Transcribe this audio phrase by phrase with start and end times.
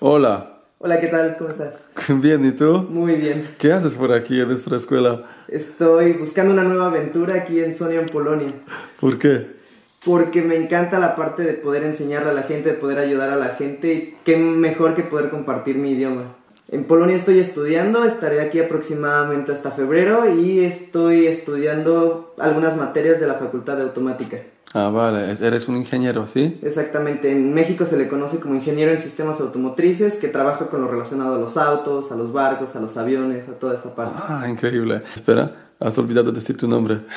[0.00, 0.60] Hola.
[0.78, 1.36] Hola, ¿qué tal?
[1.36, 1.84] ¿Cómo estás?
[2.08, 2.86] Bien, ¿y tú?
[2.88, 3.48] Muy bien.
[3.58, 5.24] ¿Qué haces por aquí en nuestra escuela?
[5.48, 8.52] Estoy buscando una nueva aventura aquí en Sonia, en Polonia.
[9.00, 9.56] ¿Por qué?
[10.04, 13.36] Porque me encanta la parte de poder enseñarle a la gente, de poder ayudar a
[13.36, 16.36] la gente y qué mejor que poder compartir mi idioma.
[16.70, 23.26] En Polonia estoy estudiando, estaré aquí aproximadamente hasta febrero y estoy estudiando algunas materias de
[23.26, 24.36] la Facultad de Automática.
[24.74, 26.58] Ah, vale, eres un ingeniero, ¿sí?
[26.62, 30.88] Exactamente, en México se le conoce como ingeniero en sistemas automotrices que trabaja con lo
[30.88, 34.20] relacionado a los autos, a los barcos, a los aviones, a toda esa parte.
[34.28, 35.02] Ah, increíble.
[35.14, 37.00] Espera, has olvidado decir tu nombre.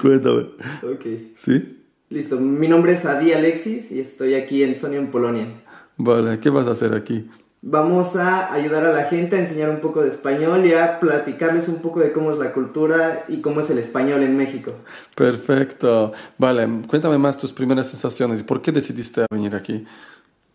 [0.00, 0.46] Cuéntame.
[0.82, 1.06] Ok.
[1.34, 1.78] ¿Sí?
[2.08, 5.62] Listo, mi nombre es Adi Alexis y estoy aquí en Sonia, en Polonia.
[5.96, 7.28] Vale, ¿qué vas a hacer aquí?
[7.62, 11.68] Vamos a ayudar a la gente a enseñar un poco de español y a platicarles
[11.68, 14.72] un poco de cómo es la cultura y cómo es el español en México.
[15.14, 16.12] Perfecto.
[16.38, 18.42] Vale, cuéntame más tus primeras sensaciones.
[18.42, 19.84] ¿Por qué decidiste venir aquí?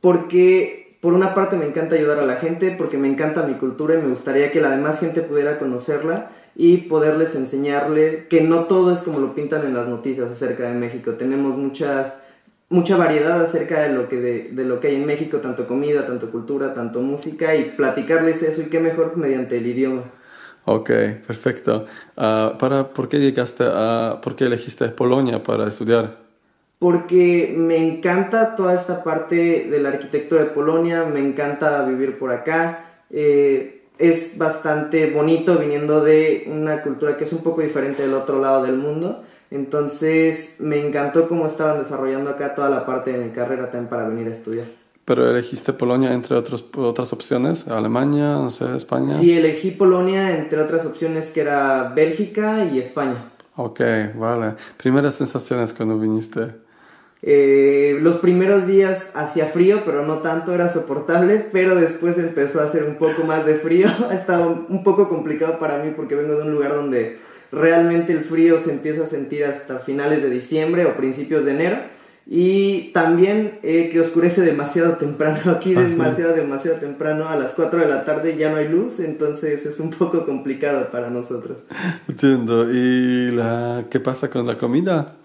[0.01, 3.93] Porque por una parte me encanta ayudar a la gente, porque me encanta mi cultura
[3.93, 8.91] y me gustaría que la demás gente pudiera conocerla y poderles enseñarle que no todo
[8.91, 11.11] es como lo pintan en las noticias acerca de México.
[11.11, 12.13] Tenemos muchas
[12.69, 16.31] mucha variedad acerca de lo que de, lo que hay en México, tanto comida, tanto
[16.31, 20.03] cultura, tanto música y platicarles eso y qué mejor mediante el idioma.
[20.65, 20.89] Ok,
[21.27, 21.85] perfecto.
[22.17, 26.17] Ah, para, ¿Por qué llegaste a, por qué elegiste Polonia para estudiar?
[26.79, 32.31] Porque me encanta toda esta parte de la arquitectura de Polonia, me encanta vivir por
[32.31, 33.03] acá.
[33.11, 38.41] Eh, es bastante bonito viniendo de una cultura que es un poco diferente del otro
[38.41, 43.31] lado del mundo entonces me encantó cómo estaban desarrollando acá toda la parte de mi
[43.31, 44.67] carrera también para venir a estudiar.
[45.05, 49.13] Pero elegiste Polonia entre otros, otras opciones, Alemania, no sé, España.
[49.13, 53.31] Sí, elegí Polonia entre otras opciones que era Bélgica y España.
[53.55, 53.81] Ok,
[54.15, 54.55] vale.
[54.77, 56.65] Primeras sensaciones cuando viniste.
[57.21, 62.65] Eh, los primeros días hacía frío, pero no tanto, era soportable, pero después empezó a
[62.65, 63.87] hacer un poco más de frío.
[64.09, 67.17] ha estado un poco complicado para mí porque vengo de un lugar donde
[67.51, 71.77] realmente el frío se empieza a sentir hasta finales de diciembre o principios de enero.
[72.27, 77.87] Y también eh, que oscurece demasiado temprano, aquí demasiado, demasiado temprano, a las 4 de
[77.87, 81.63] la tarde ya no hay luz, entonces es un poco complicado para nosotros.
[82.07, 82.67] Entiendo.
[82.71, 85.17] ¿Y la, qué pasa con la comida?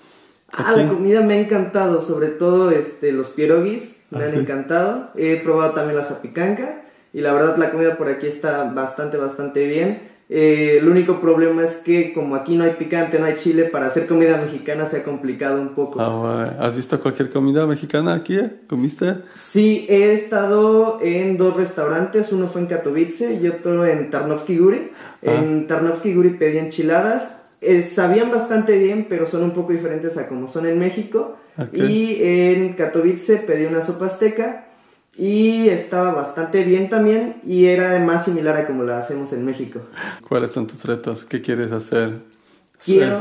[0.52, 5.10] Ah, la comida me ha encantado, sobre todo este, los pierogis, me han encantado.
[5.16, 6.82] He probado también la zapicanca
[7.12, 10.10] y la verdad la comida por aquí está bastante, bastante bien.
[10.32, 13.86] Eh, el único problema es que como aquí no hay picante, no hay chile, para
[13.86, 16.00] hacer comida mexicana se ha complicado un poco.
[16.00, 18.38] Ah, ¿Has visto cualquier comida mexicana aquí?
[18.68, 19.16] ¿Comiste?
[19.34, 24.92] Sí, he estado en dos restaurantes, uno fue en Katowice y otro en Tarnowski Guri.
[25.26, 25.34] Ah.
[25.34, 30.28] En Tarnowski Guri pedí enchiladas, eh, sabían bastante bien, pero son un poco diferentes a
[30.28, 31.38] como son en México.
[31.72, 34.69] Y en Katowice pedí una sopa azteca
[35.16, 39.80] y estaba bastante bien también y era más similar a como la hacemos en México.
[40.28, 41.24] ¿Cuáles son tus retos?
[41.24, 42.18] ¿Qué quieres hacer?
[42.82, 43.18] Quiero,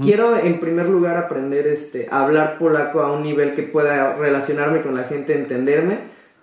[0.00, 4.80] quiero en primer lugar aprender este, a hablar polaco a un nivel que pueda relacionarme
[4.80, 5.98] con la gente, entenderme.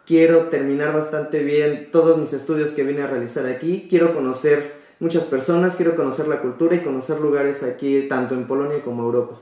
[0.05, 3.87] Quiero terminar bastante bien todos mis estudios que vine a realizar aquí.
[3.89, 8.81] Quiero conocer muchas personas, quiero conocer la cultura y conocer lugares aquí, tanto en Polonia
[8.83, 9.39] como Europa.